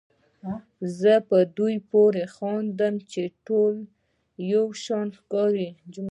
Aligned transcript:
زه 0.99 1.13
په 1.29 1.37
دوی 1.57 1.75
پورې 1.91 2.23
خاندم 2.35 2.95
چې 3.11 3.23
ټول 3.47 3.75
یو 4.53 4.65
شان 4.83 5.07
ښکاري. 5.17 5.69